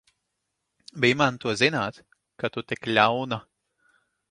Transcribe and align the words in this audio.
Bij 1.01 1.13
man 1.19 1.35
to 1.41 1.49
zināt, 1.61 1.97
ka 2.39 2.47
tu 2.55 2.61
tik 2.69 2.83
ļauna! 2.95 3.39